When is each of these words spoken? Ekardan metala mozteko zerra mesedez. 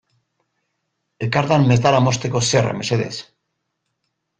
Ekardan 1.29 1.67
metala 1.73 2.03
mozteko 2.09 2.45
zerra 2.51 2.77
mesedez. 2.83 3.15